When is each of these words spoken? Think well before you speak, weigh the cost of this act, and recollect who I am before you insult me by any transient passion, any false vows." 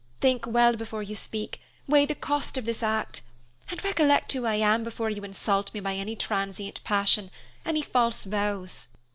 Think 0.19 0.47
well 0.47 0.75
before 0.77 1.03
you 1.03 1.13
speak, 1.13 1.61
weigh 1.87 2.07
the 2.07 2.15
cost 2.15 2.57
of 2.57 2.65
this 2.65 2.81
act, 2.81 3.21
and 3.69 3.83
recollect 3.83 4.31
who 4.33 4.47
I 4.47 4.55
am 4.55 4.83
before 4.83 5.11
you 5.11 5.23
insult 5.23 5.71
me 5.75 5.79
by 5.79 5.93
any 5.93 6.15
transient 6.15 6.79
passion, 6.83 7.29
any 7.67 7.83
false 7.83 8.23
vows." 8.25 8.87